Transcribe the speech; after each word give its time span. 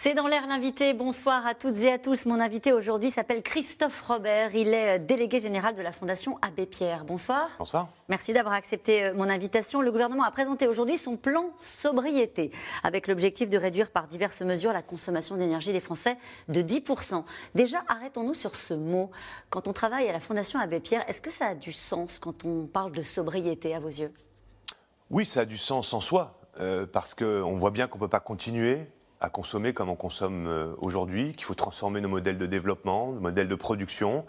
C'est 0.00 0.14
dans 0.14 0.28
l'air 0.28 0.46
l'invité. 0.46 0.94
Bonsoir 0.94 1.44
à 1.44 1.56
toutes 1.56 1.76
et 1.78 1.90
à 1.90 1.98
tous. 1.98 2.24
Mon 2.24 2.38
invité 2.38 2.72
aujourd'hui 2.72 3.10
s'appelle 3.10 3.42
Christophe 3.42 4.00
Robert. 4.02 4.54
Il 4.54 4.68
est 4.68 4.96
euh, 4.96 5.04
délégué 5.04 5.40
général 5.40 5.74
de 5.74 5.82
la 5.82 5.90
Fondation 5.90 6.38
Abbé 6.40 6.66
Pierre. 6.66 7.04
Bonsoir. 7.04 7.48
Bonsoir. 7.58 7.88
Merci 8.08 8.32
d'avoir 8.32 8.54
accepté 8.54 9.06
euh, 9.06 9.14
mon 9.14 9.28
invitation. 9.28 9.80
Le 9.80 9.90
gouvernement 9.90 10.22
a 10.22 10.30
présenté 10.30 10.68
aujourd'hui 10.68 10.96
son 10.96 11.16
plan 11.16 11.46
sobriété 11.56 12.52
avec 12.84 13.08
l'objectif 13.08 13.50
de 13.50 13.58
réduire 13.58 13.90
par 13.90 14.06
diverses 14.06 14.40
mesures 14.42 14.72
la 14.72 14.82
consommation 14.82 15.36
d'énergie 15.36 15.72
des 15.72 15.80
Français 15.80 16.16
de 16.46 16.62
10%. 16.62 17.24
Déjà, 17.56 17.82
arrêtons-nous 17.88 18.34
sur 18.34 18.54
ce 18.54 18.74
mot. 18.74 19.10
Quand 19.50 19.66
on 19.66 19.72
travaille 19.72 20.08
à 20.08 20.12
la 20.12 20.20
Fondation 20.20 20.60
Abbé 20.60 20.78
Pierre, 20.78 21.04
est-ce 21.10 21.20
que 21.20 21.30
ça 21.30 21.46
a 21.46 21.54
du 21.56 21.72
sens 21.72 22.20
quand 22.20 22.44
on 22.44 22.66
parle 22.66 22.92
de 22.92 23.02
sobriété 23.02 23.74
à 23.74 23.80
vos 23.80 23.88
yeux? 23.88 24.12
Oui, 25.10 25.24
ça 25.24 25.40
a 25.40 25.44
du 25.44 25.58
sens 25.58 25.92
en 25.92 26.00
soi. 26.00 26.38
Euh, 26.60 26.86
parce 26.86 27.14
qu'on 27.14 27.56
voit 27.56 27.70
bien 27.70 27.86
qu'on 27.86 27.98
ne 27.98 28.04
peut 28.04 28.08
pas 28.08 28.20
continuer 28.20 28.88
à 29.20 29.30
consommer 29.30 29.72
comme 29.72 29.88
on 29.88 29.96
consomme 29.96 30.46
euh, 30.46 30.74
aujourd'hui, 30.78 31.32
qu'il 31.32 31.44
faut 31.44 31.54
transformer 31.54 32.00
nos 32.00 32.08
modèles 32.08 32.38
de 32.38 32.46
développement, 32.46 33.12
nos 33.12 33.20
modèles 33.20 33.48
de 33.48 33.54
production, 33.54 34.24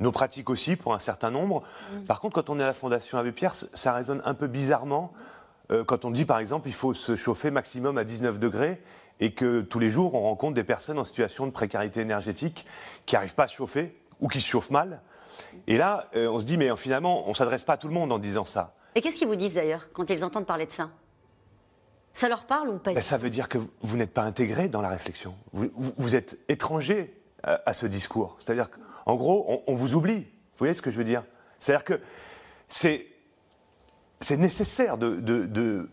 nos 0.00 0.12
pratiques 0.12 0.50
aussi 0.50 0.76
pour 0.76 0.94
un 0.94 0.98
certain 0.98 1.30
nombre. 1.30 1.62
Par 2.06 2.20
contre, 2.20 2.34
quand 2.34 2.50
on 2.50 2.58
est 2.58 2.62
à 2.62 2.66
la 2.66 2.74
Fondation 2.74 3.16
Abbé 3.18 3.32
Pierre, 3.32 3.54
ça 3.54 3.92
résonne 3.92 4.22
un 4.24 4.34
peu 4.34 4.46
bizarrement 4.46 5.12
euh, 5.70 5.84
quand 5.84 6.04
on 6.04 6.10
dit 6.10 6.24
par 6.24 6.38
exemple 6.38 6.68
il 6.68 6.74
faut 6.74 6.92
se 6.92 7.16
chauffer 7.16 7.50
maximum 7.50 7.96
à 7.96 8.04
19 8.04 8.38
degrés 8.38 8.82
et 9.20 9.32
que 9.32 9.62
tous 9.62 9.78
les 9.78 9.88
jours 9.88 10.14
on 10.14 10.22
rencontre 10.22 10.54
des 10.54 10.64
personnes 10.64 10.98
en 10.98 11.04
situation 11.04 11.46
de 11.46 11.52
précarité 11.52 12.00
énergétique 12.00 12.66
qui 13.06 13.14
n'arrivent 13.14 13.34
pas 13.34 13.44
à 13.44 13.48
se 13.48 13.54
chauffer 13.54 13.96
ou 14.20 14.28
qui 14.28 14.40
se 14.40 14.48
chauffent 14.48 14.70
mal. 14.70 15.00
Et 15.66 15.78
là, 15.78 16.08
euh, 16.16 16.28
on 16.28 16.38
se 16.38 16.44
dit 16.44 16.58
mais 16.58 16.74
finalement, 16.76 17.26
on 17.26 17.30
ne 17.30 17.34
s'adresse 17.34 17.64
pas 17.64 17.74
à 17.74 17.76
tout 17.76 17.88
le 17.88 17.94
monde 17.94 18.12
en 18.12 18.18
disant 18.18 18.44
ça. 18.44 18.74
Et 18.94 19.00
qu'est-ce 19.00 19.16
qu'ils 19.16 19.28
vous 19.28 19.36
disent 19.36 19.54
d'ailleurs 19.54 19.88
quand 19.92 20.08
ils 20.10 20.24
entendent 20.24 20.46
parler 20.46 20.66
de 20.66 20.72
ça? 20.72 20.90
Ça 22.14 22.28
leur 22.28 22.44
parle 22.44 22.68
ou 22.68 22.78
pas 22.78 22.94
ben, 22.94 23.02
Ça 23.02 23.18
veut 23.18 23.28
dire 23.28 23.48
que 23.48 23.58
vous, 23.80 23.96
n'êtes 23.96 24.12
pas 24.12 24.22
intégré 24.22 24.68
dans 24.68 24.80
la 24.80 24.88
réflexion. 24.88 25.34
Vous, 25.52 26.14
êtes 26.14 26.38
étranger 26.48 27.20
à, 27.42 27.74
ce 27.74 27.86
discours. 27.86 28.36
C'est-à-dire 28.38 28.70
qu'en 28.70 29.16
gros, 29.16 29.64
on, 29.66 29.74
vous 29.74 29.96
oublie. 29.96 30.20
Vous 30.20 30.58
voyez 30.58 30.74
ce 30.74 30.80
que 30.80 30.92
je 30.92 30.96
veux 30.96 31.04
dire? 31.04 31.24
C'est-à-dire 31.58 31.84
que 31.84 32.00
c'est, 32.68 33.06
c'est 34.20 34.36
nécessaire 34.36 34.96
de, 34.96 35.88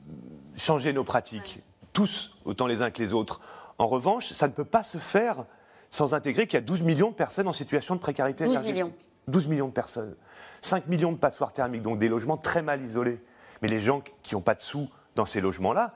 changer 0.56 0.94
nos 0.94 1.04
pratiques, 1.04 1.60
tous, 1.92 2.38
autant 2.46 2.68
les 2.68 2.84
uns 2.84 2.92
que 2.92 3.02
les 3.02 3.14
autres. 3.14 3.42
En 3.80 3.88
revanche, 3.88 4.32
ça 4.32 4.48
ne 4.48 4.54
peut 4.54 4.66
pas 4.66 4.84
se 4.84 5.00
faire 5.00 5.46
sans 5.90 6.14
intégrer 6.14 6.46
qu'il 6.46 6.54
y 6.54 6.64
a 6.64 6.66
12 6.66 6.84
millions 6.84 7.10
de 7.10 7.16
personnes 7.16 7.48
en 7.48 7.54
situation 7.54 7.96
de 7.96 8.00
précarité 8.00 8.44
12 8.44 8.54
énergétique. 8.54 8.76
Millions. 8.76 8.94
12 9.28 9.48
millions 9.48 9.68
de 9.70 9.74
personnes. 9.74 10.16
5 10.62 10.88
millions 10.88 11.12
de 11.12 11.18
passoires 11.18 11.52
thermiques, 11.52 11.82
donc 11.82 11.98
des 11.98 12.10
logements 12.10 12.38
très 12.38 12.62
mal 12.62 12.82
isolés. 12.82 13.20
Mais 13.62 13.68
les 13.68 13.80
gens 13.80 14.04
qui 14.22 14.36
n'ont 14.36 14.42
pas 14.42 14.54
de 14.54 14.62
sous 14.62 14.88
dans 15.16 15.26
ces 15.26 15.42
logements-là, 15.42 15.96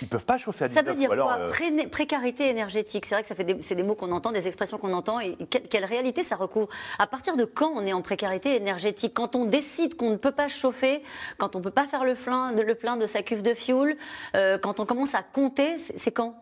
ils 0.00 0.06
ne 0.06 0.10
peuvent 0.10 0.24
pas 0.24 0.38
chauffer 0.38 0.64
à 0.64 0.68
19 0.68 0.84
Ça 0.84 0.90
veut 0.90 0.98
dire 0.98 1.10
quoi 1.10 1.36
euh, 1.38 1.88
Précarité 1.90 2.48
énergétique, 2.48 3.04
c'est 3.04 3.14
vrai 3.14 3.22
que 3.22 3.28
ça 3.28 3.34
fait 3.34 3.56
c'est 3.60 3.74
des 3.74 3.82
mots 3.82 3.94
qu'on 3.94 4.10
entend, 4.12 4.32
des 4.32 4.46
expressions 4.46 4.78
qu'on 4.78 4.94
entend. 4.94 5.20
Et 5.20 5.36
quelle, 5.50 5.84
réalité 5.84 6.22
ça 6.22 6.36
recouvre? 6.36 6.68
À 6.98 7.06
partir 7.06 7.36
de 7.36 7.44
quand 7.44 7.70
on 7.74 7.84
est 7.84 7.92
en 7.92 8.00
précarité 8.00 8.56
énergétique? 8.56 9.12
Quand 9.14 9.36
on 9.36 9.44
décide 9.44 9.96
qu'on 9.96 10.10
ne 10.10 10.16
peut 10.16 10.32
pas 10.32 10.48
chauffer, 10.48 11.02
quand 11.36 11.56
on 11.56 11.58
ne 11.58 11.64
peut 11.64 11.70
pas 11.70 11.86
faire 11.86 12.04
le 12.04 12.14
plein, 12.14 12.52
le 12.52 12.74
plein 12.74 12.96
de 12.96 13.04
sa 13.04 13.22
cuve 13.22 13.42
de 13.42 13.52
fioul, 13.52 13.96
euh, 14.34 14.58
quand 14.58 14.80
on 14.80 14.86
commence 14.86 15.14
à 15.14 15.22
compter, 15.22 15.76
c'est 15.78 16.12
quand? 16.12 16.36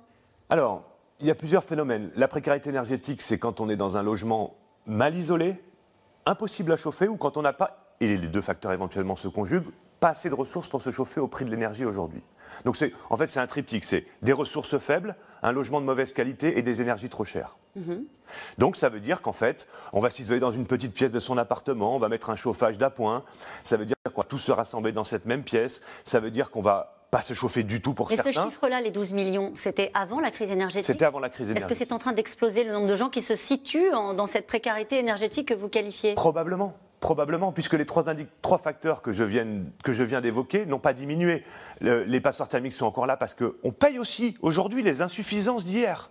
Alors, 0.49 0.85
il 1.21 1.27
y 1.27 1.31
a 1.31 1.35
plusieurs 1.35 1.65
phénomènes. 1.65 2.11
La 2.15 2.29
précarité 2.29 2.71
énergétique, 2.71 3.21
c'est 3.21 3.39
quand 3.39 3.61
on 3.61 3.69
est 3.69 3.77
dans 3.77 3.97
un 3.97 4.03
logement 4.03 4.57
mal 4.87 5.17
isolé, 5.17 5.57
impossible 6.25 6.73
à 6.73 6.77
chauffer, 6.77 7.09
ou 7.09 7.17
quand 7.17 7.37
on 7.37 7.43
n'a 7.43 7.53
pas, 7.53 7.95
et 8.01 8.17
les 8.17 8.29
deux 8.29 8.41
facteurs 8.41 8.73
éventuellement 8.73 9.17
se 9.17 9.29
conjuguent, 9.29 9.71
pas 10.01 10.09
assez 10.09 10.31
de 10.31 10.35
ressources 10.35 10.69
pour 10.69 10.83
se 10.83 10.91
chauffer 10.91 11.21
au 11.21 11.29
prix 11.29 11.45
de 11.45 11.51
l'énergie 11.51 11.85
aujourd'hui. 11.85 12.23
Donc 12.65 12.77
c'est, 12.77 12.93
en 13.11 13.17
fait, 13.17 13.29
c'est 13.29 13.41
un 13.41 13.47
triptyque. 13.47 13.85
C'est 13.85 14.07
des 14.23 14.33
ressources 14.33 14.79
faibles, 14.79 15.15
un 15.43 15.53
logement 15.53 15.81
de 15.81 15.87
mauvaise 15.87 16.13
qualité 16.13 16.59
et 16.59 16.63
des 16.63 16.81
énergies 16.81 17.09
trop 17.09 17.25
chères. 17.25 17.57
Mhm. 17.77 18.05
Donc 18.59 18.77
ça 18.77 18.89
veut 18.89 19.01
dire 19.01 19.23
qu'en 19.23 19.33
fait, 19.33 19.69
on 19.93 20.01
va 20.01 20.11
s'isoler 20.11 20.41
dans 20.41 20.51
une 20.51 20.67
petite 20.67 20.93
pièce 20.93 21.11
de 21.11 21.21
son 21.21 21.39
appartement, 21.39 21.95
on 21.95 21.99
va 21.99 22.09
mettre 22.09 22.31
un 22.31 22.37
chauffage 22.37 22.79
d'appoint. 22.79 23.25
Ça 23.63 23.77
veut 23.77 23.87
dire 23.87 23.97
qu'on 24.13 24.23
va 24.23 24.27
tous 24.27 24.39
se 24.39 24.53
rassembler 24.53 24.93
dans 24.93 25.05
cette 25.05 25.27
même 25.27 25.45
pièce. 25.45 25.81
Ça 26.05 26.21
veut 26.21 26.31
dire 26.31 26.51
qu'on 26.51 26.63
va 26.63 26.97
pas 27.11 27.23
se 27.23 27.35
chauffer 27.35 27.65
du 27.65 27.81
tout 27.81 27.93
pour 27.93 28.09
Mais 28.09 28.17
certains. 28.17 28.33
ce 28.33 28.41
chiffre-là, 28.41 28.81
les 28.81 28.91
12 28.91 29.13
millions, 29.13 29.53
c'était 29.57 29.91
avant 29.95 30.21
la 30.21 30.31
crise 30.31 30.51
énergétique? 30.51 30.87
C'était 30.87 31.05
avant 31.05 31.19
la 31.19 31.29
crise 31.29 31.51
énergétique. 31.51 31.71
Est-ce 31.71 31.81
que 31.81 31.87
c'est 31.87 31.93
en 31.93 31.99
train 31.99 32.13
d'exploser 32.13 32.63
le 32.63 32.73
nombre 32.73 32.87
de 32.87 32.95
gens 32.95 33.09
qui 33.09 33.21
se 33.21 33.35
situent 33.35 33.91
dans 33.91 34.27
cette 34.27 34.47
précarité 34.47 34.99
énergétique 34.99 35.49
que 35.49 35.55
vous 35.55 35.69
qualifiez? 35.69 36.15
Probablement. 36.15 36.77
Probablement, 37.01 37.51
puisque 37.51 37.73
les 37.73 37.87
trois, 37.87 38.05
facteurs 38.59 39.01
que 39.01 39.15
je 39.15 39.25
viens, 39.25 39.47
que 39.83 39.93
je 39.93 40.05
viens 40.05 40.21
d'évoquer 40.21 40.67
n'ont 40.67 40.79
pas 40.79 40.93
diminué. 40.93 41.43
les 41.81 42.21
passoires 42.21 42.49
thermiques 42.49 42.75
sont 42.75 42.85
encore 42.85 43.07
là 43.07 43.17
parce 43.17 43.35
qu'on 43.35 43.73
paye 43.73 43.99
aussi 43.99 44.37
aujourd'hui 44.43 44.83
les 44.83 45.01
insuffisances 45.01 45.65
d'hier. 45.65 46.11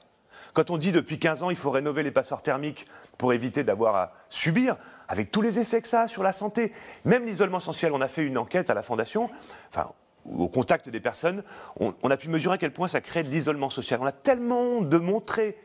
Quand 0.53 0.71
on 0.71 0.77
dit 0.77 0.91
depuis 0.91 1.19
15 1.19 1.43
ans 1.43 1.51
il 1.51 1.57
faut 1.57 1.69
rénover 1.69 2.01
les 2.01 2.09
passoires 2.09 2.41
thermiques 2.41 2.85
pour 3.19 3.33
éviter 3.33 3.63
d'avoir 3.63 3.95
à 3.95 4.13
subir, 4.29 4.77
avec 5.07 5.29
tous 5.29 5.43
les 5.43 5.59
effets 5.59 5.79
que 5.79 5.87
ça 5.87 6.01
a 6.01 6.07
sur 6.07 6.23
la 6.23 6.33
santé, 6.33 6.71
même 7.05 7.23
l'isolement 7.23 7.59
social, 7.59 7.93
on 7.93 8.01
a 8.01 8.07
fait 8.07 8.23
une 8.23 8.39
enquête 8.39 8.71
à 8.71 8.73
la 8.73 8.81
Fondation, 8.81 9.29
enfin 9.69 9.91
au 10.25 10.47
contact 10.47 10.89
des 10.89 10.99
personnes, 10.99 11.43
on, 11.79 11.93
on 12.01 12.09
a 12.09 12.17
pu 12.17 12.29
mesurer 12.29 12.55
à 12.55 12.57
quel 12.57 12.73
point 12.73 12.87
ça 12.87 12.99
crée 12.99 13.23
de 13.23 13.29
l'isolement 13.29 13.69
social. 13.69 13.99
On 14.01 14.05
a 14.05 14.11
tellement 14.11 14.81
de 14.81 14.97
montrer 14.97 15.55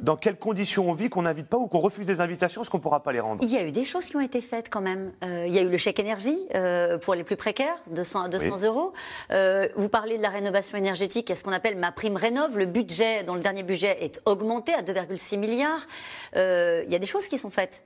dans 0.00 0.16
quelles 0.16 0.38
conditions 0.38 0.88
on 0.90 0.94
vit 0.94 1.08
qu'on 1.08 1.22
n'invite 1.22 1.48
pas 1.48 1.56
ou 1.56 1.66
qu'on 1.66 1.78
refuse 1.78 2.06
des 2.06 2.20
invitations, 2.20 2.62
est-ce 2.62 2.70
qu'on 2.70 2.78
ne 2.78 2.82
pourra 2.82 3.02
pas 3.02 3.12
les 3.12 3.20
rendre? 3.20 3.42
Il 3.42 3.50
y 3.50 3.56
a 3.56 3.64
eu 3.64 3.72
des 3.72 3.84
choses 3.84 4.06
qui 4.06 4.16
ont 4.16 4.20
été 4.20 4.40
faites 4.40 4.68
quand 4.70 4.80
même. 4.80 5.12
Euh, 5.22 5.44
il 5.46 5.54
y 5.54 5.58
a 5.58 5.62
eu 5.62 5.68
le 5.68 5.76
chèque 5.76 5.98
énergie 5.98 6.38
euh, 6.54 6.98
pour 6.98 7.14
les 7.14 7.24
plus 7.24 7.36
précaires, 7.36 7.76
200 7.90 8.24
à 8.24 8.28
200 8.28 8.62
euros. 8.62 8.92
Euh, 9.30 9.68
vous 9.76 9.88
parlez 9.88 10.18
de 10.18 10.22
la 10.22 10.30
rénovation 10.30 10.78
énergétique, 10.78 11.28
il 11.28 11.30
y 11.30 11.32
a 11.32 11.36
ce 11.36 11.44
qu'on 11.44 11.52
appelle 11.52 11.76
ma 11.76 11.92
prime 11.92 12.16
rénov. 12.16 12.56
Le 12.58 12.66
budget, 12.66 13.24
dans 13.24 13.34
le 13.34 13.40
dernier 13.40 13.62
budget, 13.62 14.04
est 14.04 14.20
augmenté 14.24 14.74
à 14.74 14.82
2,6 14.82 15.38
milliards. 15.38 15.86
il 16.34 16.90
y 16.90 16.94
a 16.94 16.98
des 16.98 17.06
choses 17.06 17.28
qui 17.28 17.38
sont 17.38 17.50
faites. 17.50 17.82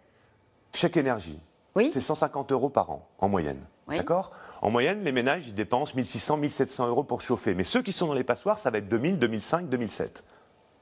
Chèque 0.74 0.96
énergie. 0.96 1.38
Oui. 1.74 1.90
C'est 1.90 2.00
150 2.00 2.52
euros 2.52 2.68
par 2.68 2.90
an, 2.90 3.06
en 3.18 3.28
moyenne. 3.28 3.60
D'accord? 3.88 4.32
En 4.62 4.70
moyenne, 4.70 5.02
les 5.04 5.12
ménages, 5.12 5.48
ils 5.48 5.54
dépensent 5.54 5.94
1600, 5.96 6.36
1700 6.36 6.88
euros 6.88 7.02
pour 7.02 7.20
chauffer. 7.20 7.54
Mais 7.54 7.64
ceux 7.64 7.82
qui 7.82 7.92
sont 7.92 8.06
dans 8.06 8.14
les 8.14 8.24
passoires, 8.24 8.58
ça 8.58 8.70
va 8.70 8.78
être 8.78 8.88
2000, 8.88 9.18
2005, 9.18 9.68
2007. 9.68 10.24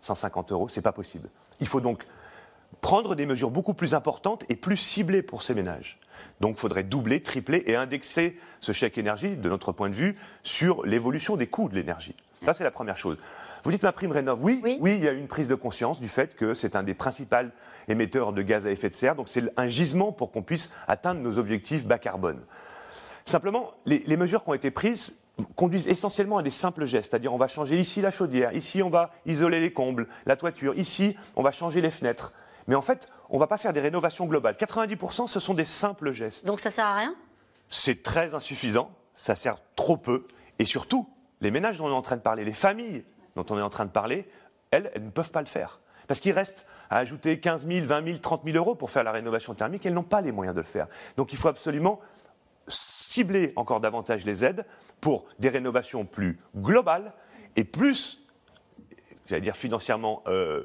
150 0.00 0.53
euros, 0.53 0.69
c'est 0.69 0.82
pas 0.82 0.92
possible. 0.92 1.28
Il 1.60 1.66
faut 1.66 1.81
donc 1.81 2.04
prendre 2.81 3.14
des 3.14 3.26
mesures 3.26 3.50
beaucoup 3.50 3.75
plus 3.75 3.94
importantes 3.94 4.44
et 4.48 4.56
plus 4.56 4.76
ciblées 4.76 5.22
pour 5.22 5.42
ces 5.42 5.54
ménages. 5.54 5.98
Donc 6.41 6.56
il 6.56 6.60
faudrait 6.60 6.84
doubler, 6.84 7.22
tripler 7.22 7.64
et 7.66 7.76
indexer 7.76 8.36
ce 8.60 8.72
chèque 8.72 8.98
énergie, 8.98 9.36
de 9.36 9.48
notre 9.48 9.72
point 9.72 9.88
de 9.88 9.94
vue, 9.94 10.16
sur 10.42 10.84
l'évolution 10.84 11.36
des 11.36 11.47
coûts 11.47 11.69
de 11.69 11.75
l'énergie. 11.75 12.14
Ça, 12.44 12.54
c'est 12.54 12.64
la 12.64 12.70
première 12.70 12.97
chose. 12.97 13.19
Vous 13.64 13.72
dites 13.72 13.82
ma 13.82 13.92
prime 13.92 14.12
rénov. 14.12 14.38
Oui, 14.42 14.60
oui, 14.62 14.78
oui, 14.81 14.94
il 14.94 15.03
y 15.03 15.09
a 15.09 15.12
une 15.12 15.26
prise 15.26 15.48
de 15.48 15.56
conscience 15.56 16.00
du 16.00 16.09
fait 16.09 16.36
que 16.36 16.54
c'est 16.54 16.76
un 16.76 16.84
des 16.84 16.94
principaux 16.94 17.36
émetteurs 17.88 18.32
de 18.32 18.42
gaz 18.42 18.65
à 18.66 18.70
effet 18.70 18.88
de 18.88 18.94
serre. 18.94 19.16
Donc 19.16 19.28
c'est 19.28 19.42
un 19.56 19.66
gisement 19.66 20.12
pour 20.12 20.30
qu'on 20.30 20.42
puisse 20.42 20.72
atteindre 20.86 21.20
nos 21.20 21.38
objectifs 21.38 21.84
bas 21.84 21.98
carbone. 21.98 22.41
Simplement, 23.25 23.72
les, 23.86 24.16
mesures 24.16 24.42
qui 24.42 24.50
ont 24.50 24.54
été 24.54 24.70
prises 24.70 25.19
conduisent 25.56 25.87
essentiellement 25.87 26.38
à 26.38 26.43
des 26.43 26.50
simples 26.50 26.84
gestes, 26.84 27.10
c'est-à-dire 27.10 27.32
on 27.32 27.37
va 27.37 27.49
changer 27.49 27.78
ici 27.78 28.00
la 28.00 28.10
chaudière, 28.10 28.53
ici 28.53 28.82
on 28.82 28.91
va 28.91 29.10
isoler 29.26 29.60
les 29.60 29.72
combles, 29.72 30.09
la 30.26 30.37
toiture, 30.37 30.76
ici 30.76 31.16
on 31.37 31.43
va 31.43 31.53
changer 31.53 31.81
les 31.81 31.91
fenêtres. 31.91 32.32
Mais 32.66 32.75
en 32.75 32.82
fait, 32.82 33.09
on 33.31 33.37
ne 33.37 33.41
va 33.41 33.47
pas 33.47 33.56
faire 33.56 33.72
des 33.72 33.81
rénovations 33.81 34.27
globales. 34.27 34.54
90% 34.54 35.27
ce 35.27 35.41
sont 35.41 35.54
des 35.54 35.65
simples 35.65 36.12
gestes. 36.12 36.44
Donc 36.44 36.60
ça 36.60 36.71
sert 36.71 36.87
à 36.87 36.94
rien? 36.94 37.15
C'est 37.71 38.03
très 38.03 38.34
insuffisant, 38.34 38.91
ça 39.15 39.34
sert 39.34 39.59
trop 39.77 39.97
peu, 39.97 40.27
et 40.59 40.65
surtout, 40.65 41.09
les 41.41 41.50
ménages 41.50 41.78
dont 41.78 41.87
on 41.87 41.91
est 41.91 41.94
en 41.94 42.03
train 42.03 42.16
de 42.16 42.22
parler, 42.22 42.44
les 42.44 42.53
familles 42.53 43.04
dont 43.37 43.47
on 43.50 43.59
est 43.59 43.62
en 43.62 43.69
train 43.69 43.84
de 43.84 43.91
parler, 43.91 44.28
elles, 44.71 44.91
elles 44.95 45.04
ne 45.04 45.10
peuvent 45.10 45.30
pas 45.30 45.41
le 45.41 45.47
faire. 45.47 45.80
Parce 46.09 46.21
qu'il 46.21 46.33
reste 46.33 46.66
à 46.91 46.97
ajouter 46.97 47.39
15 47.39 47.66
000, 47.66 47.86
20 47.86 48.04
000, 48.04 48.18
30 48.18 48.42
000 48.45 48.57
euros 48.57 48.74
pour 48.74 48.91
faire 48.91 49.04
la 49.04 49.13
rénovation 49.13 49.54
thermique, 49.54 49.84
elles 49.84 49.95
n'ont 49.95 50.03
pas 50.03 50.22
les 50.22 50.33
moyens 50.33 50.54
de 50.54 50.60
le 50.60 50.66
faire. 50.66 50.89
Donc 51.16 51.33
il 51.33 51.39
faut 51.39 51.48
absolument 51.48 52.01
cibler 52.68 53.53
encore 53.56 53.80
davantage 53.80 54.24
les 54.24 54.44
aides 54.44 54.65
pour 55.00 55.24
des 55.38 55.48
rénovations 55.48 56.04
plus 56.04 56.38
globales 56.56 57.12
et 57.56 57.65
plus, 57.65 58.20
j'allais 59.26 59.41
dire 59.41 59.56
financièrement 59.56 60.22
euh, 60.28 60.65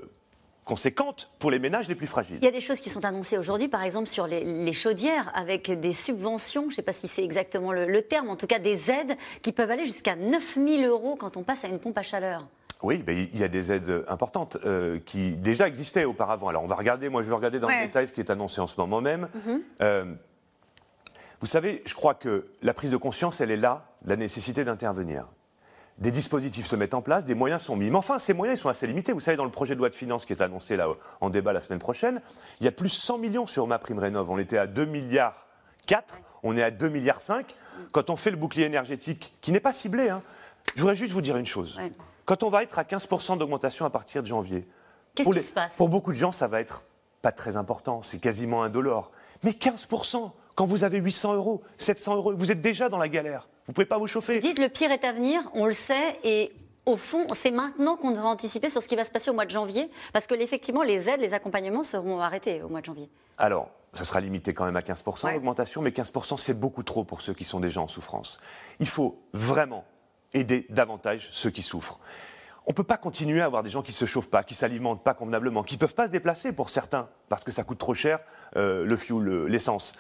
conséquentes 0.64 1.30
pour 1.40 1.52
les 1.52 1.60
ménages 1.60 1.88
les 1.88 1.96
plus 1.96 2.08
fragiles. 2.08 2.38
Il 2.42 2.46
y 2.46 2.48
a 2.48 2.52
des 2.52 2.62
choses 2.62 2.80
qui 2.80 2.90
sont 2.90 3.06
annoncées 3.06 3.38
aujourd'hui, 3.38 3.68
par 3.68 3.84
exemple 3.84 4.08
sur 4.08 4.28
les, 4.28 4.74
chaudières, 4.74 5.32
avec 5.36 5.72
des 5.72 5.94
subventions, 5.94 6.64
je 6.64 6.68
ne 6.68 6.74
sais 6.74 6.82
pas 6.82 6.94
si 6.94 7.08
c'est 7.08 7.24
exactement 7.24 7.72
le, 7.72 8.02
terme, 8.02 8.30
en 8.30 8.36
tout 8.36 8.48
cas 8.48 8.60
des 8.60 8.92
aides 8.92 9.18
qui 9.42 9.52
peuvent 9.52 9.72
aller 9.72 9.86
jusqu'à 9.86 10.16
9 10.16 10.56
000 10.56 10.84
euros 10.84 11.16
quand 11.16 11.38
on 11.38 11.44
passe 11.44 11.66
à 11.66 11.68
une 11.68 11.80
pompe 11.80 11.98
à 11.98 12.04
chaleur. 12.04 12.48
Oui, 12.82 12.98
ben, 12.98 13.28
il 13.34 13.40
y 13.40 13.44
a 13.44 13.48
des 13.48 13.72
aides 13.72 14.04
importantes 14.10 14.58
euh, 14.66 15.00
qui 15.06 15.32
déjà 15.32 15.68
existaient 15.68 16.04
auparavant. 16.04 16.50
Alors 16.50 16.64
on 16.64 16.68
va 16.68 16.76
regarder, 16.76 17.08
moi 17.08 17.24
je 17.24 17.30
vais 17.30 17.36
regarder 17.36 17.60
dans 17.60 17.70
le 17.70 17.86
détail 17.86 18.08
ce 18.08 18.14
qui 18.14 18.20
est 18.20 18.30
annoncé 18.30 18.60
en 18.60 18.68
ce 18.68 18.78
moment 18.78 19.00
même. 19.00 19.30
Mhm. 19.34 19.62
Euh, 19.82 20.06
vous 21.44 21.48
savez, 21.48 21.84
je 21.86 21.94
crois 21.94 22.14
que 22.14 22.48
la 22.62 22.74
prise 22.74 22.90
de 22.90 22.96
conscience, 22.96 23.42
elle 23.42 23.52
est 23.52 23.58
là, 23.58 23.92
la 24.06 24.16
nécessité 24.16 24.64
d'intervenir. 24.64 25.28
des 25.98 26.10
dispositifs 26.10 26.66
se 26.66 26.78
mettent 26.78 26.94
en 26.94 27.02
place, 27.02 27.26
des 27.26 27.36
moyens 27.36 27.64
sont 27.64 27.76
mis. 27.76 27.90
Mais 27.90 27.98
enfin, 27.98 28.18
ces 28.18 28.34
moyens 28.34 28.58
ils 28.58 28.62
sont 28.62 28.70
assez 28.70 28.88
limités. 28.88 29.12
Vous 29.12 29.20
savez, 29.20 29.36
dans 29.36 29.44
le 29.44 29.52
projet 29.52 29.74
de 29.74 29.80
loi 29.80 29.90
de 29.90 29.94
finances 29.94 30.26
qui 30.26 30.32
est 30.32 30.42
annoncé 30.42 30.78
là 30.78 30.88
en 31.20 31.30
débat 31.30 31.52
la 31.52 31.60
semaine 31.60 31.80
prochaine, 31.80 32.22
il 32.62 32.64
y 32.64 32.70
a 32.70 32.72
plus 32.72 32.88
de 32.88 32.94
100 32.94 33.18
millions 33.18 33.46
sur 33.46 33.68
ma 33.68 33.78
prime 33.78 34.00
rénov. 34.00 34.30
On 34.30 34.38
était 34.38 34.58
à 34.58 34.68
2 34.68 34.86
milliards 34.86 35.48
4, 35.88 36.18
on 36.44 36.56
est 36.56 36.64
à 36.64 36.72
2 36.72 36.88
milliards 36.88 37.20
5. 37.20 37.54
Quand 37.92 38.10
on 38.10 38.16
fait 38.16 38.32
le 38.32 38.38
bouclier 38.38 38.64
énergétique, 38.64 39.34
qui 39.42 39.52
n'est 39.52 39.60
pas 39.60 39.74
ciblé, 39.74 40.08
hein, 40.08 40.22
je 40.76 40.80
voudrais 40.80 40.96
juste 40.96 41.12
vous 41.12 41.22
dire 41.22 41.36
une 41.36 41.46
chose. 41.46 41.78
Quand 42.24 42.44
on 42.44 42.50
va 42.50 42.64
être 42.64 42.80
à 42.80 42.84
15% 42.84 43.38
d'augmentation 43.38 43.86
à 43.86 43.90
partir 43.90 44.22
de 44.24 44.28
janvier, 44.28 44.66
Qu'est-ce 45.14 45.30
qui 45.30 45.40
se 45.42 45.52
passe? 45.52 45.76
pour 45.76 45.90
beaucoup 45.90 46.14
de 46.14 46.18
gens, 46.18 46.32
ça 46.32 46.48
va 46.48 46.62
être 46.62 46.86
pas 47.22 47.34
très 47.34 47.58
important, 47.58 48.02
c'est 48.02 48.20
quasiment 48.20 48.64
indolore. 48.64 49.12
Mais 49.44 49.52
15%, 49.52 50.32
quand 50.56 50.66
vous 50.66 50.84
avez 50.84 51.00
800 51.00 51.36
euros, 51.36 51.62
700 51.78 52.16
euros, 52.16 52.34
vous 52.36 52.52
êtes 52.52 52.62
déjà 52.62 52.90
dans 52.90 52.98
la 52.98 53.10
galère. 53.10 53.48
Vous 53.66 53.72
ne 53.72 53.74
pouvez 53.76 53.86
pas 53.86 53.98
vous 53.98 54.08
chauffer. 54.08 54.40
Vous 54.40 54.48
dites 54.48 54.60
le 54.60 54.70
pire 54.70 54.92
est 54.92 55.04
à 55.04 55.12
venir, 55.12 55.42
on 55.54 55.66
le 55.66 55.74
sait, 55.74 56.20
et 56.24 56.52
au 56.86 56.98
fond, 56.98 57.28
c'est 57.34 57.52
maintenant 57.52 57.96
qu'on 57.96 58.12
devrait 58.12 58.28
anticiper 58.28 58.70
sur 58.70 58.84
ce 58.84 58.88
qui 58.88 58.96
va 58.96 59.06
se 59.06 59.12
passer 59.12 59.30
au 59.30 59.34
mois 59.34 59.46
de 59.46 59.52
janvier, 59.52 59.90
parce 60.12 60.28
que 60.28 60.36
effectivement, 60.36 60.84
les 60.84 61.10
aides, 61.10 61.22
les 61.22 61.34
accompagnements 61.34 61.84
seront 61.84 62.20
arrêtés 62.20 62.62
au 62.62 62.70
mois 62.70 62.82
de 62.82 62.86
janvier. 62.86 63.10
Alors, 63.38 63.70
ça 63.94 64.04
sera 64.04 64.20
limité 64.20 64.54
quand 64.54 64.66
même 64.66 64.76
à 64.76 64.82
15% 64.82 65.32
l'augmentation, 65.34 65.82
mais 65.82 65.92
15% 65.92 66.38
c'est 66.38 66.60
beaucoup 66.60 66.84
trop 66.84 67.04
pour 67.04 67.22
ceux 67.22 67.34
qui 67.34 67.44
sont 67.44 67.60
déjà 67.60 67.80
en 67.80 67.88
souffrance. 67.88 68.40
Il 68.80 68.88
faut 68.88 69.22
vraiment 69.34 69.86
aider 70.34 70.66
davantage 70.70 71.30
ceux 71.32 71.52
qui 71.52 71.62
souffrent. 71.62 72.00
On 72.66 72.72
ne 72.72 72.76
peut 72.76 72.84
pas 72.84 72.98
continuer 72.98 73.42
à 73.42 73.46
avoir 73.46 73.62
des 73.62 73.70
gens 73.70 73.82
qui 73.82 73.92
ne 73.92 73.98
se 73.98 74.06
chauffent 74.06 74.30
pas, 74.30 74.44
qui 74.44 74.56
s'alimentent 74.56 75.04
pas 75.04 75.14
convenablement, 75.14 75.64
qui 75.64 75.76
ne 75.76 75.80
peuvent 75.80 75.96
pas 75.96 76.06
se 76.06 76.12
déplacer 76.12 76.54
pour 76.54 76.70
certains, 76.70 77.10
parce 77.28 77.44
que 77.44 77.52
ça 77.52 77.64
coûte 77.64 77.78
trop 77.78 77.94
cher 77.94 78.20
euh, 78.56 78.86
le 78.86 78.96
fuel, 78.96 79.46
l'essence. 79.46 79.94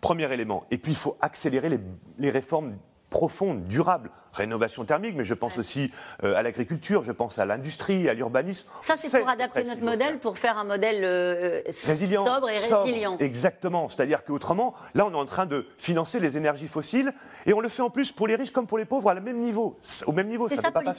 Premier 0.00 0.32
élément. 0.32 0.64
Et 0.70 0.78
puis 0.78 0.92
il 0.92 0.98
faut 0.98 1.16
accélérer 1.20 1.68
les, 1.68 1.80
les 2.18 2.30
réformes 2.30 2.76
profonde, 3.10 3.66
durable, 3.66 4.10
rénovation 4.32 4.84
thermique, 4.84 5.14
mais 5.16 5.24
je 5.24 5.34
pense 5.34 5.58
aussi 5.58 5.90
euh, 6.22 6.36
à 6.36 6.42
l'agriculture, 6.42 7.02
je 7.02 7.12
pense 7.12 7.38
à 7.38 7.46
l'industrie, 7.46 8.08
à 8.08 8.14
l'urbanisme. 8.14 8.68
Ça, 8.80 8.94
c'est 8.96 9.18
pour 9.18 9.28
adapter 9.28 9.64
notre 9.64 9.82
modèle, 9.82 10.18
pour 10.18 10.38
faire 10.38 10.58
un 10.58 10.64
modèle 10.64 11.00
euh, 11.02 11.62
résilient, 11.86 12.26
sobre 12.26 12.50
et 12.50 12.58
résilient. 12.58 13.16
exactement. 13.18 13.88
C'est-à-dire 13.88 14.24
qu'autrement, 14.24 14.74
là, 14.94 15.06
on 15.06 15.12
est 15.12 15.16
en 15.16 15.24
train 15.24 15.46
de 15.46 15.66
financer 15.78 16.20
les 16.20 16.36
énergies 16.36 16.68
fossiles 16.68 17.12
et 17.46 17.52
on 17.52 17.60
le 17.60 17.68
fait 17.68 17.82
en 17.82 17.90
plus 17.90 18.12
pour 18.12 18.28
les 18.28 18.36
riches 18.36 18.52
comme 18.52 18.66
pour 18.66 18.78
les 18.78 18.84
pauvres 18.84 19.10
à 19.10 19.14
le 19.14 19.20
même 19.20 19.38
niveau. 19.38 19.78
Au 20.06 20.12
même 20.12 20.28
niveau, 20.28 20.48
ça 20.48 20.62
peut 20.62 20.72
pas. 20.72 20.92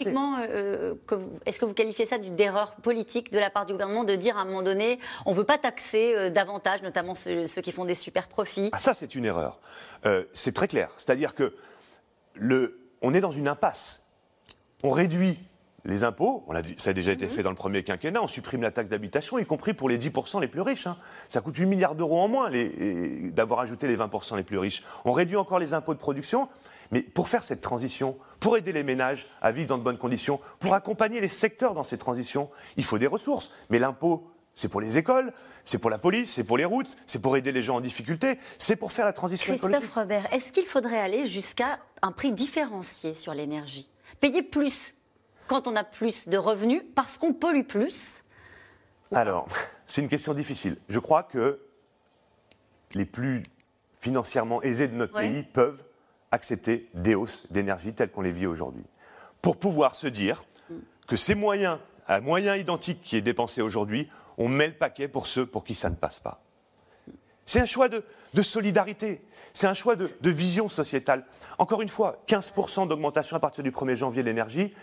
Euh, 0.50 0.95
est-ce 1.45 1.59
que 1.59 1.65
vous 1.65 1.73
qualifiez 1.73 2.06
ça 2.06 2.17
d'erreur 2.17 2.75
politique 2.75 3.31
de 3.31 3.39
la 3.39 3.50
part 3.50 3.65
du 3.65 3.73
gouvernement 3.73 4.03
de 4.03 4.15
dire 4.15 4.38
à 4.38 4.41
un 4.41 4.45
moment 4.45 4.61
donné, 4.61 5.00
on 5.25 5.31
ne 5.31 5.35
veut 5.35 5.44
pas 5.44 5.57
taxer 5.57 6.29
davantage, 6.29 6.81
notamment 6.81 7.15
ceux, 7.15 7.47
ceux, 7.47 7.61
qui 7.61 7.71
font 7.71 7.85
des 7.85 7.94
super 7.94 8.27
profits? 8.27 8.69
Ah, 8.71 8.79
Ça, 8.79 8.94
c'est 8.94 9.15
une 9.15 9.25
erreur. 9.25 9.59
c'est 10.33 10.53
très 10.53 10.67
clair. 10.67 10.89
C'est-à-dire 10.97 11.35
que 11.35 11.53
on 13.02 13.14
est 13.14 13.22
dans 13.22 13.31
une 13.31 13.48
impasse. 13.48 14.04
On 14.84 14.92
réduit 14.92 15.40
les 15.86 16.04
impôts, 16.04 16.46
ça 16.78 16.90
a 16.90 16.94
déjà 16.94 17.12
été 17.12 17.26
mhm. 17.26 17.31
fait 17.31 17.44
dans 17.44 17.50
le 17.50 17.56
premier 17.56 17.84
quinquennat, 17.84 18.22
on 18.22 18.28
supprime 18.28 18.62
la 18.62 18.72
taxe 18.72 18.90
d'habitation, 18.90 19.40
y 19.40 19.46
compris 19.46 19.74
pour 19.74 19.90
les 19.90 19.98
10% 19.98 20.42
les 20.42 20.48
plus 20.48 20.62
riches. 20.62 20.88
Hein. 20.88 20.98
Ça 21.30 21.42
coûte 21.42 21.56
8 21.56 21.66
milliards 21.66 21.96
d'euros 21.96 22.20
en 22.20 22.28
moins 22.28 22.50
d'avoir 23.31 23.62
ajouté 23.62 23.88
les 23.88 23.98
20% 23.98 24.36
les 24.38 24.44
plus 24.44 24.58
riches. 24.58 24.84
On 25.06 25.12
réduit 25.12 25.38
encore 25.38 25.60
les 25.60 25.74
impôts 25.74 25.94
de 25.94 26.00
production, 26.00 26.50
mais 26.92 27.02
pour 27.02 27.30
faire 27.30 27.44
cette 27.44 27.62
transition, 27.62 28.18
pour 28.40 28.58
aider 28.58 28.72
les 28.72 28.84
ménages 28.84 29.28
à 29.42 29.52
vivre 29.52 29.70
dans 29.70 29.78
de 29.78 29.84
bonnes 29.84 29.98
conditions, 29.98 30.40
pour 30.60 30.74
accompagner 30.74 31.22
les 31.22 31.28
secteurs 31.28 31.74
dans 31.74 31.84
ces 31.84 31.98
transitions, 31.98 32.50
il 32.78 32.84
faut 32.84 32.98
des 32.98 33.08
ressources. 33.08 33.52
Mais 33.70 33.80
l'impôt, 33.80 34.28
c'est 34.59 34.67
pour 34.67 34.81
les 34.81 34.97
écoles, 34.97 35.31
c'est 35.63 35.77
pour 35.77 35.89
la 35.89 35.97
police, 35.97 36.33
c'est 36.33 36.44
pour 36.44 36.57
les 36.57 36.65
routes, 36.65 36.97
c'est 37.06 37.21
pour 37.21 37.38
aider 37.38 37.53
les 37.53 37.61
gens 37.61 37.77
en 37.77 37.81
difficulté, 37.81 38.38
c'est 38.57 38.75
pour 38.75 38.91
faire 38.91 39.06
la 39.06 39.13
transition 39.13 39.53
écologique. 39.53 39.79
Christophe 39.79 39.95
Robert, 39.95 40.33
est-ce 40.33 40.51
qu'il 40.51 40.65
faudrait 40.65 41.00
aller 41.00 41.25
jusqu'à 41.25 41.79
un 42.01 42.11
prix 42.11 42.33
différencié 42.33 43.13
sur 43.13 43.33
l'énergie? 43.33 43.89
Payer 44.19 44.44
plus 44.44 44.97
quand 45.47 45.65
on 45.67 45.77
a 45.77 45.85
plus 45.85 46.27
de 46.27 46.38
revenus 46.38 46.81
parce 46.94 47.17
qu'on 47.17 47.33
pollue 47.33 47.63
plus? 47.63 48.25
Alors, 49.13 49.47
c'est 49.88 50.01
une 50.01 50.09
question 50.09 50.33
difficile. 50.33 50.75
Je 50.89 51.00
crois 51.00 51.23
que 51.23 51.61
les 52.95 53.06
plus 53.06 53.44
financièrement 53.94 54.61
aisés 54.61 54.89
de 54.89 54.95
notre 54.95 55.13
pays 55.13 55.44
peuvent 55.44 55.85
accepter 56.31 56.89
des 56.95 57.15
hausses 57.15 57.45
d'énergie 57.50 57.94
telles 57.94 58.11
qu'on 58.11 58.23
les 58.23 58.33
vit 58.33 58.45
aujourd'hui. 58.45 58.83
Pour 59.41 59.56
pouvoir 59.56 59.95
se 59.95 60.07
dire 60.07 60.44
que 61.07 61.15
ces 61.15 61.33
moyens, 61.33 61.79
à 62.07 62.19
moyens 62.19 62.59
identiques 62.59 63.01
qui 63.01 63.15
est 63.15 63.21
dépensé 63.21 63.61
aujourd'hui, 63.61 64.09
on 64.39 64.47
met 64.47 64.68
le 64.68 64.74
paquet 64.74 65.07
pour 65.07 65.27
ceux 65.27 65.45
pour 65.45 65.63
qui 65.63 65.75
ça 65.75 65.89
ne 65.89 65.95
passe 65.95 66.19
pas. 66.19 66.41
C'est 67.45 67.59
un 67.59 67.65
choix 67.65 67.89
de, 67.89 68.03
solidarité, 68.41 69.21
c'est 69.53 69.68
un 69.68 69.74
choix 69.74 69.95
de, 69.95 70.07
vision 70.30 70.69
sociétale. 70.69 71.25
Encore 71.57 71.81
une 71.81 71.89
fois, 71.89 72.24
15% 72.27 72.88
d'augmentation 72.88 73.36
à 73.36 73.39
partir 73.39 73.63
du 73.63 73.71
1er 73.71 73.95
janvier 73.95 74.21
de 74.21 74.27
l'énergie, 74.27 74.74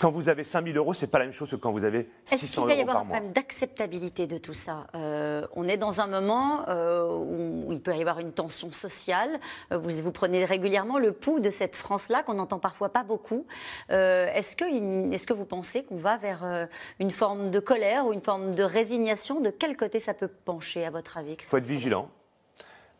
quand 0.00 0.10
vous 0.10 0.28
avez 0.28 0.44
5 0.44 0.66
000 0.66 0.76
euros, 0.76 0.94
c'est 0.94 1.06
pas 1.06 1.18
la 1.18 1.24
même 1.24 1.32
chose 1.32 1.50
que 1.50 1.56
quand 1.56 1.72
vous 1.72 1.84
avez 1.84 2.08
600 2.26 2.36
euros 2.36 2.36
par 2.36 2.36
mois. 2.36 2.36
Est-ce 2.36 2.52
qu'il 2.52 2.64
va 2.64 2.74
y 2.74 2.80
avoir 2.80 2.96
un 2.98 3.04
problème 3.06 3.32
d'acceptabilité 3.32 4.26
de 4.26 4.38
tout 4.38 4.52
ça? 4.52 4.86
Euh, 4.94 5.46
On 5.54 5.66
est 5.66 5.78
dans 5.78 6.00
un 6.00 6.06
moment 6.06 6.68
euh, 6.68 7.08
où 7.08 7.72
il 7.72 7.80
peut 7.80 7.96
y 7.96 8.00
avoir 8.00 8.18
une 8.18 8.32
tension 8.32 8.70
sociale. 8.72 9.40
Euh, 9.72 9.78
vous, 9.78 9.90
vous 10.02 10.12
prenez 10.12 10.44
régulièrement 10.44 10.98
le 10.98 11.12
pouls 11.12 11.40
de 11.40 11.50
cette 11.50 11.76
France-là 11.76 12.22
qu'on 12.22 12.34
n'entend 12.34 12.58
parfois 12.58 12.90
pas 12.90 13.04
beaucoup. 13.04 13.46
est-ce, 13.88 14.56
que, 14.56 15.12
est-ce 15.12 15.26
que 15.26 15.32
vous 15.32 15.46
pensez 15.46 15.84
qu'on 15.84 15.96
va 15.96 16.16
vers 16.16 16.68
une 16.98 17.10
forme 17.10 17.50
de 17.50 17.60
colère 17.60 18.06
ou 18.06 18.12
une 18.12 18.22
forme 18.22 18.54
de 18.54 18.62
résignation? 18.62 19.40
De 19.40 19.50
quel 19.50 19.76
côté 19.76 20.00
ça 20.00 20.14
peut 20.14 20.28
pencher, 20.28 20.84
à 20.84 20.90
votre 20.90 21.18
avis 21.18 21.36
Il 21.38 21.44
faut 21.46 21.56
être 21.56 21.66
vigilant. 21.66 22.10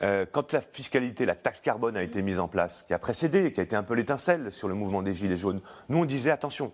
quand 0.01 0.53
la 0.53 0.61
fiscalité, 0.61 1.27
la 1.27 1.35
taxe 1.35 1.61
carbone 1.61 1.97
a 1.97 2.03
été 2.03 2.23
mise 2.23 2.39
en 2.39 2.49
place, 2.49 2.85
qui 2.85 2.95
a 2.95 2.99
précédé, 2.99 3.53
qui 3.53 3.61
a 3.61 3.63
été 3.63 3.77
un 3.77 3.83
peu 3.83 3.95
l'étincelle 3.95 4.51
sur 4.51 4.69
le 4.69 4.75
mouvement 4.75 5.03
des 5.03 5.15
Gilets 5.15 5.37
jaunes, 5.37 5.61
nous 5.89 5.99
on 5.99 6.05
disait 6.05 6.31
attention, 6.31 6.73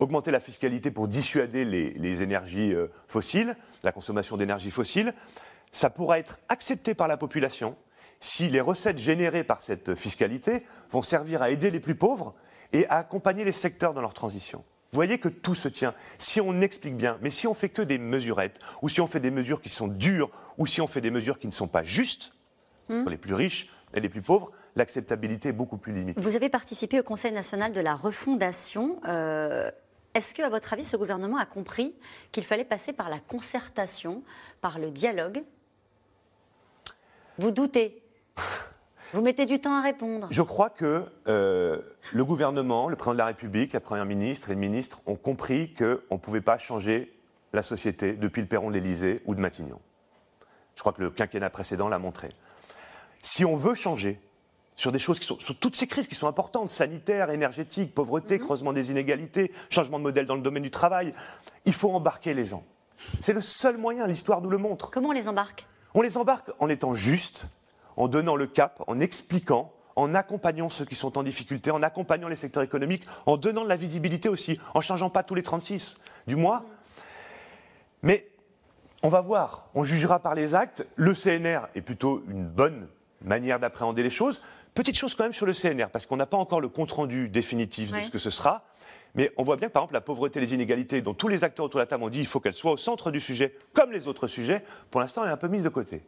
augmenter 0.00 0.30
la 0.30 0.40
fiscalité 0.40 0.90
pour 0.90 1.08
dissuader 1.08 1.64
les, 1.64 2.22
énergies 2.22 2.72
euh, 2.74 2.88
fossiles, 3.06 3.54
la 3.82 3.92
consommation 3.92 4.36
d'énergie 4.36 4.70
fossile, 4.70 5.14
ça 5.72 5.90
pourra 5.90 6.18
être 6.18 6.38
accepté 6.48 6.94
par 6.94 7.06
la 7.06 7.16
population 7.16 7.76
si 8.18 8.48
les 8.48 8.60
recettes 8.60 8.98
générées 8.98 9.44
par 9.44 9.62
cette 9.62 9.94
fiscalité 9.94 10.64
vont 10.90 11.02
servir 11.02 11.42
à 11.42 11.50
aider 11.50 11.70
les 11.70 11.80
plus 11.80 11.94
pauvres 11.94 12.34
et 12.72 12.86
à 12.88 12.98
accompagner 12.98 13.44
les 13.44 13.52
secteurs 13.52 13.94
dans 13.94 14.02
leur 14.02 14.14
transition. 14.14 14.64
Vous 14.92 14.96
voyez 14.96 15.18
que 15.18 15.28
tout 15.28 15.54
se 15.54 15.68
tient. 15.68 15.94
Si 16.18 16.40
on 16.40 16.60
explique 16.60 16.96
bien, 16.96 17.16
mais 17.22 17.30
si 17.30 17.46
on 17.46 17.54
fait 17.54 17.68
que 17.68 17.82
des 17.82 17.98
mesurettes, 17.98 18.58
ou 18.82 18.88
si 18.88 19.00
on 19.00 19.06
fait 19.06 19.20
des 19.20 19.30
mesures 19.30 19.60
qui 19.60 19.68
sont 19.68 19.86
dures, 19.86 20.30
ou 20.58 20.66
si 20.66 20.80
on 20.80 20.88
fait 20.88 21.00
des 21.00 21.12
mesures 21.12 21.38
qui 21.38 21.46
ne 21.46 21.52
sont 21.52 21.68
pas 21.68 21.84
justes, 21.84 22.32
hmm. 22.88 23.02
pour 23.02 23.10
les 23.10 23.16
plus 23.16 23.34
riches 23.34 23.70
et 23.94 24.00
les 24.00 24.08
plus 24.08 24.22
pauvres, 24.22 24.50
l'acceptabilité 24.76 25.50
est 25.50 25.52
beaucoup 25.52 25.78
plus 25.78 25.92
limitée. 25.92 26.20
Vous 26.20 26.36
avez 26.36 26.48
participé 26.48 26.98
au 26.98 27.02
Conseil 27.04 27.32
national 27.32 27.72
de 27.72 27.80
la 27.80 27.94
refondation. 27.94 29.00
Euh, 29.06 29.70
est-ce 30.14 30.34
que, 30.34 30.42
à 30.42 30.48
votre 30.48 30.72
avis, 30.72 30.84
ce 30.84 30.96
gouvernement 30.96 31.38
a 31.38 31.46
compris 31.46 31.94
qu'il 32.32 32.44
fallait 32.44 32.64
passer 32.64 32.92
par 32.92 33.10
la 33.10 33.20
concertation, 33.20 34.22
par 34.60 34.78
le 34.78 34.90
dialogue? 34.90 35.42
Vous 37.38 37.50
doutez? 37.50 38.02
Vous 39.12 39.22
mettez 39.22 39.44
du 39.44 39.60
temps 39.60 39.74
à 39.74 39.82
répondre. 39.82 40.28
Je 40.30 40.42
crois 40.42 40.70
que 40.70 41.04
euh, 41.26 41.80
le 42.12 42.24
gouvernement, 42.24 42.88
le 42.88 42.94
président 42.94 43.14
de 43.14 43.18
la 43.18 43.26
République, 43.26 43.72
la 43.72 43.80
première 43.80 44.04
ministre 44.04 44.50
et 44.50 44.54
le 44.54 44.60
ministre 44.60 45.00
ont 45.06 45.16
compris 45.16 45.74
qu'on 45.74 46.14
ne 46.14 46.18
pouvait 46.18 46.40
pas 46.40 46.58
changer 46.58 47.12
la 47.52 47.62
société 47.62 48.12
depuis 48.12 48.40
le 48.40 48.46
perron 48.46 48.68
de 48.68 48.74
l'Élysée 48.74 49.20
ou 49.26 49.34
de 49.34 49.40
Matignon. 49.40 49.80
Je 50.76 50.80
crois 50.80 50.92
que 50.92 51.02
le 51.02 51.10
quinquennat 51.10 51.50
précédent 51.50 51.88
l'a 51.88 51.98
montré. 51.98 52.28
Si 53.20 53.44
on 53.44 53.56
veut 53.56 53.74
changer, 53.74 54.20
sur 54.80 54.92
des 54.92 54.98
choses 54.98 55.18
qui 55.18 55.26
sont, 55.26 55.38
sur 55.40 55.54
toutes 55.56 55.76
ces 55.76 55.86
crises 55.86 56.06
qui 56.06 56.14
sont 56.14 56.26
importantes, 56.26 56.70
sanitaires, 56.70 57.30
énergétiques, 57.30 57.94
pauvreté, 57.94 58.38
mhm. 58.38 58.46
creusement 58.46 58.72
des 58.72 58.90
inégalités, 58.90 59.52
changement 59.68 59.98
de 59.98 60.04
modèle 60.04 60.24
dans 60.24 60.36
le 60.36 60.40
domaine 60.40 60.62
du 60.62 60.70
travail. 60.70 61.12
Il 61.66 61.74
faut 61.74 61.90
embarquer 61.90 62.32
les 62.32 62.46
gens. 62.46 62.64
C'est 63.20 63.34
le 63.34 63.42
seul 63.42 63.76
moyen, 63.76 64.06
l'histoire 64.06 64.40
nous 64.40 64.48
le 64.48 64.56
montre. 64.56 64.90
Comment 64.90 65.10
on 65.10 65.12
les 65.12 65.28
embarque? 65.28 65.66
On 65.92 66.00
les 66.00 66.16
embarque 66.16 66.50
en 66.60 66.70
étant 66.70 66.94
juste, 66.94 67.50
en 67.98 68.08
donnant 68.08 68.36
le 68.36 68.46
cap, 68.46 68.82
en 68.86 69.00
expliquant, 69.00 69.70
en 69.96 70.14
accompagnant 70.14 70.70
ceux 70.70 70.86
qui 70.86 70.94
sont 70.94 71.18
en 71.18 71.22
difficulté, 71.24 71.70
en 71.70 71.82
accompagnant 71.82 72.28
les 72.28 72.36
secteurs 72.36 72.62
économiques, 72.62 73.04
en 73.26 73.36
donnant 73.36 73.64
de 73.64 73.68
la 73.68 73.76
visibilité 73.76 74.30
aussi, 74.30 74.58
en 74.72 74.80
changeant 74.80 75.10
pas 75.10 75.22
tous 75.22 75.34
les 75.34 75.42
36 75.42 75.98
du 76.26 76.36
mois. 76.36 76.64
Mais 78.02 78.26
on 79.02 79.08
va 79.08 79.20
voir, 79.20 79.68
on 79.74 79.84
jugera 79.84 80.20
par 80.20 80.34
les 80.34 80.54
actes. 80.54 80.86
Le 80.96 81.12
CNR 81.12 81.68
est 81.74 81.82
plutôt 81.82 82.24
une 82.30 82.46
bonne 82.46 82.88
manière 83.22 83.58
d'appréhender 83.58 84.02
les 84.02 84.08
choses. 84.08 84.40
Petite 84.74 84.96
chose 84.96 85.14
quand 85.14 85.24
même 85.24 85.32
sur 85.32 85.46
le 85.46 85.52
CNR, 85.52 85.88
parce 85.92 86.06
qu'on 86.06 86.16
n'a 86.16 86.26
pas 86.26 86.36
encore 86.36 86.60
le 86.60 86.68
compte-rendu 86.68 87.28
définitif 87.28 87.92
de 87.92 88.00
ce 88.00 88.10
que 88.10 88.18
ce 88.18 88.30
sera. 88.30 88.64
Mais 89.14 89.32
on 89.36 89.42
voit 89.42 89.56
bien, 89.56 89.68
par 89.68 89.82
exemple, 89.82 89.94
la 89.94 90.00
pauvreté 90.00 90.38
et 90.38 90.42
les 90.42 90.54
inégalités, 90.54 91.02
dont 91.02 91.14
tous 91.14 91.28
les 91.28 91.42
acteurs 91.42 91.66
autour 91.66 91.78
de 91.78 91.82
la 91.82 91.86
table 91.86 92.04
ont 92.04 92.08
dit 92.08 92.18
qu'il 92.18 92.28
faut 92.28 92.40
qu'elles 92.40 92.54
soient 92.54 92.72
au 92.72 92.76
centre 92.76 93.10
du 93.10 93.20
sujet, 93.20 93.56
comme 93.72 93.90
les 93.90 94.06
autres 94.06 94.28
sujets. 94.28 94.62
Pour 94.90 95.00
l'instant, 95.00 95.22
elle 95.24 95.30
est 95.30 95.32
un 95.32 95.36
peu 95.36 95.48
mise 95.48 95.64
de 95.64 95.68
côté. 95.68 96.02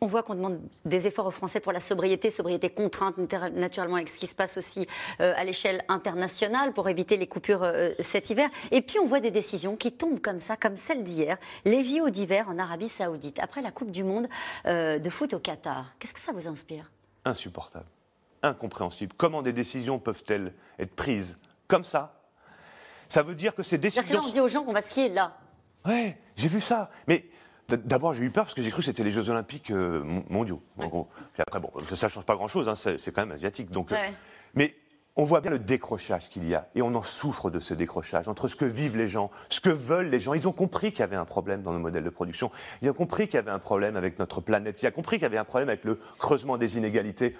On 0.00 0.06
voit 0.06 0.24
qu'on 0.24 0.34
demande 0.34 0.60
des 0.84 1.06
efforts 1.06 1.26
aux 1.26 1.30
Français 1.30 1.60
pour 1.60 1.70
la 1.70 1.78
sobriété, 1.78 2.28
sobriété 2.30 2.70
contrainte 2.70 3.18
naturellement 3.52 3.94
avec 3.94 4.08
ce 4.08 4.18
qui 4.18 4.26
se 4.26 4.34
passe 4.34 4.58
aussi 4.58 4.88
euh, 5.20 5.32
à 5.36 5.44
l'échelle 5.44 5.84
internationale 5.88 6.72
pour 6.72 6.88
éviter 6.88 7.16
les 7.16 7.28
coupures 7.28 7.62
euh, 7.62 7.92
cet 8.00 8.28
hiver. 8.28 8.50
Et 8.72 8.82
puis 8.82 8.98
on 8.98 9.06
voit 9.06 9.20
des 9.20 9.30
décisions 9.30 9.76
qui 9.76 9.92
tombent 9.92 10.20
comme 10.20 10.40
ça, 10.40 10.56
comme 10.56 10.74
celle 10.74 11.04
d'hier, 11.04 11.38
les 11.64 11.84
JO 11.84 12.10
d'hiver 12.10 12.48
en 12.48 12.58
Arabie 12.58 12.88
Saoudite, 12.88 13.38
après 13.38 13.62
la 13.62 13.70
Coupe 13.70 13.92
du 13.92 14.02
Monde 14.02 14.26
euh, 14.66 14.98
de 14.98 15.08
foot 15.08 15.34
au 15.34 15.38
Qatar. 15.38 15.94
Qu'est-ce 16.00 16.14
que 16.14 16.20
ça 16.20 16.32
vous 16.32 16.48
inspire? 16.48 16.90
Insupportable, 17.24 17.86
incompréhensible. 18.42 19.14
Comment 19.16 19.42
des 19.42 19.52
décisions 19.52 19.98
peuvent-elles 19.98 20.52
être 20.78 20.94
prises 20.94 21.36
comme 21.68 21.84
ça? 21.84 22.20
Ça 23.08 23.22
veut 23.22 23.34
dire 23.34 23.54
que 23.54 23.62
ces 23.62 23.78
décisions. 23.78 24.20
on 24.22 24.30
dit 24.30 24.40
aux 24.40 24.48
gens 24.48 24.64
qu'on 24.64 24.72
va 24.72 24.82
skier 24.82 25.08
là. 25.08 25.36
Ouais, 25.84 26.18
j'ai 26.36 26.48
vu 26.48 26.60
ça. 26.60 26.90
Mais 27.08 27.26
D'abord, 27.76 28.12
j'ai 28.12 28.24
eu 28.24 28.30
peur 28.30 28.44
parce 28.44 28.54
que 28.54 28.62
j'ai 28.62 28.70
cru 28.70 28.80
que 28.80 28.86
c'était 28.86 29.04
les 29.04 29.10
Jeux 29.10 29.28
Olympiques 29.28 29.70
euh, 29.70 30.02
mondiaux. 30.28 30.62
après, 31.38 31.60
bon, 31.60 31.70
ça 31.94 32.06
ne 32.06 32.10
change 32.10 32.24
pas 32.24 32.34
grand-chose, 32.34 32.68
hein, 32.68 32.74
c'est 32.74 33.12
quand 33.12 33.22
même 33.22 33.32
asiatique. 33.32 33.70
Donc, 33.70 33.92
euh, 33.92 34.10
mais 34.54 34.74
on 35.16 35.24
voit 35.24 35.40
bien 35.40 35.50
le 35.50 35.58
décrochage 35.58 36.30
qu'il 36.30 36.48
y 36.48 36.54
a, 36.54 36.68
et 36.74 36.80
on 36.80 36.94
en 36.94 37.02
souffre 37.02 37.50
de 37.50 37.60
ce 37.60 37.74
décrochage 37.74 38.28
entre 38.28 38.48
ce 38.48 38.56
que 38.56 38.64
vivent 38.64 38.96
les 38.96 39.06
gens, 39.06 39.30
ce 39.50 39.60
que 39.60 39.68
veulent 39.68 40.08
les 40.08 40.20
gens. 40.20 40.32
Ils 40.32 40.48
ont 40.48 40.52
compris 40.52 40.90
qu'il 40.90 41.00
y 41.00 41.02
avait 41.02 41.16
un 41.16 41.26
problème 41.26 41.62
dans 41.62 41.72
nos 41.72 41.78
modèles 41.78 42.04
de 42.04 42.10
production. 42.10 42.50
Ils 42.80 42.88
ont 42.88 42.94
compris 42.94 43.26
qu'il 43.26 43.34
y 43.34 43.38
avait 43.38 43.50
un 43.50 43.58
problème 43.58 43.96
avec 43.96 44.18
notre 44.18 44.40
planète. 44.40 44.82
Ils 44.82 44.88
ont 44.88 44.92
compris 44.92 45.16
qu'il 45.16 45.24
y 45.24 45.26
avait 45.26 45.38
un 45.38 45.44
problème 45.44 45.68
avec 45.68 45.84
le 45.84 45.98
creusement 46.18 46.56
des 46.56 46.78
inégalités. 46.78 47.36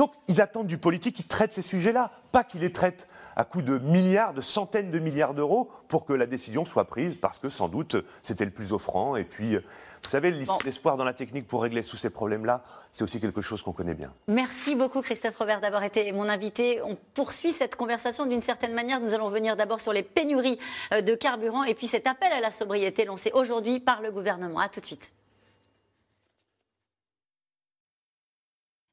Donc, 0.00 0.12
ils 0.28 0.40
attendent 0.40 0.66
du 0.66 0.78
politique 0.78 1.14
qui 1.14 1.24
traite 1.24 1.52
ces 1.52 1.60
sujets-là, 1.60 2.10
pas 2.32 2.42
qu'il 2.42 2.62
les 2.62 2.72
traite 2.72 3.06
à 3.36 3.44
coups 3.44 3.66
de 3.66 3.76
milliards, 3.76 4.32
de 4.32 4.40
centaines 4.40 4.90
de 4.90 4.98
milliards 4.98 5.34
d'euros 5.34 5.70
pour 5.88 6.06
que 6.06 6.14
la 6.14 6.24
décision 6.24 6.64
soit 6.64 6.86
prise, 6.86 7.16
parce 7.16 7.38
que 7.38 7.50
sans 7.50 7.68
doute 7.68 7.96
c'était 8.22 8.46
le 8.46 8.50
plus 8.50 8.72
offrant. 8.72 9.14
Et 9.16 9.24
puis, 9.24 9.56
vous 9.56 10.08
savez, 10.08 10.30
l'espoir 10.64 10.96
dans 10.96 11.04
la 11.04 11.12
technique 11.12 11.46
pour 11.46 11.60
régler 11.60 11.84
tous 11.84 11.98
ces 11.98 12.08
problèmes-là, 12.08 12.64
c'est 12.92 13.04
aussi 13.04 13.20
quelque 13.20 13.42
chose 13.42 13.60
qu'on 13.62 13.74
connaît 13.74 13.92
bien. 13.92 14.10
Merci 14.26 14.74
beaucoup, 14.74 15.02
Christophe 15.02 15.36
Robert, 15.36 15.60
d'avoir 15.60 15.84
été 15.84 16.10
mon 16.12 16.30
invité. 16.30 16.80
On 16.82 16.96
poursuit 17.12 17.52
cette 17.52 17.76
conversation 17.76 18.24
d'une 18.24 18.40
certaine 18.40 18.72
manière. 18.72 19.00
Nous 19.00 19.12
allons 19.12 19.28
venir 19.28 19.54
d'abord 19.54 19.80
sur 19.80 19.92
les 19.92 20.02
pénuries 20.02 20.58
euh, 20.94 21.02
de 21.02 21.14
carburant 21.14 21.64
et 21.64 21.74
puis 21.74 21.88
cet 21.88 22.06
appel 22.06 22.32
à 22.32 22.40
la 22.40 22.50
sobriété 22.50 23.04
lancé 23.04 23.32
aujourd'hui 23.34 23.80
par 23.80 24.00
le 24.00 24.10
gouvernement. 24.10 24.60
A 24.60 24.70
tout 24.70 24.80
de 24.80 24.86
suite. 24.86 25.12